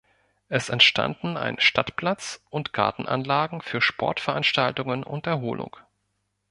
Es 0.49 0.69
entstanden 0.69 1.37
ein 1.37 1.59
Stadtplatz 1.59 2.43
und 2.49 2.73
Gartenanlagen 2.73 3.61
für 3.61 3.81
Sportveranstaltungen 3.81 5.03
und 5.03 5.27
Erholung. 5.27 5.77